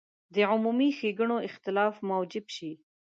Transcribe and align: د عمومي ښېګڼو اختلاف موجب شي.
د 0.33 0.35
عمومي 0.51 0.89
ښېګڼو 0.97 1.37
اختلاف 1.49 1.93
موجب 2.09 2.45
شي. 2.55 2.71